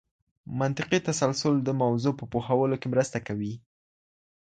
منطقي 0.59 0.99
تسلسل 1.07 1.53
د 1.63 1.69
موضوع 1.81 2.13
په 2.19 2.25
پوهولو 2.31 2.75
کي 2.81 2.87
مرسته 2.93 3.17
کوي. 3.27 3.53